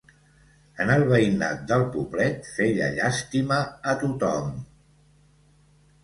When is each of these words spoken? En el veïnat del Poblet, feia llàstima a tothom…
En 0.83 0.91
el 0.93 1.03
veïnat 1.09 1.59
del 1.71 1.83
Poblet, 1.95 2.49
feia 2.53 2.87
llàstima 2.95 3.59
a 3.91 3.95
tothom… 4.05 4.49